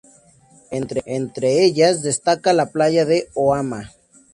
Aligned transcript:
Entre 1.05 1.63
ellas 1.63 2.01
destaca 2.01 2.53
la 2.53 2.71
playa 2.71 3.05
de 3.05 3.29
Omaha. 3.35 3.91